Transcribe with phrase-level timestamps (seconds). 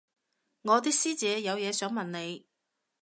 [0.63, 2.47] 我啲師姐有嘢想問你